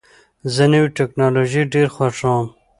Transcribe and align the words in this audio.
زه 0.53 0.63
نوې 0.73 0.89
ټکنالوژۍ 0.97 1.63
ډېر 1.73 1.87
خوښوم. 1.95 2.45